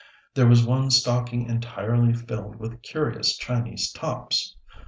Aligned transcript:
There 0.33 0.47
was 0.47 0.65
one 0.65 0.89
stocking 0.89 1.45
entirely 1.47 2.11
filled 2.13 2.55
with 2.55 2.81
curious 2.81 3.37
Chinese 3.37 3.91
tops. 3.91 4.55